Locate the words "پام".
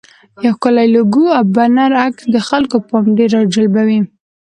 2.89-3.05